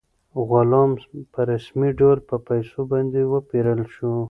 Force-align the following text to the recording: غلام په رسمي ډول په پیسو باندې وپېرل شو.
غلام 0.49 0.91
په 1.33 1.39
رسمي 1.51 1.89
ډول 1.99 2.17
په 2.29 2.35
پیسو 2.47 2.79
باندې 2.91 3.21
وپېرل 3.33 3.79
شو. 3.93 4.11